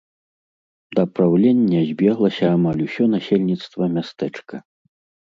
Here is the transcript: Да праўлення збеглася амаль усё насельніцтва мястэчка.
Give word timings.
Да 0.99 1.01
праўлення 1.17 1.81
збеглася 1.89 2.45
амаль 2.57 2.81
усё 2.85 3.03
насельніцтва 3.15 3.83
мястэчка. 3.99 4.55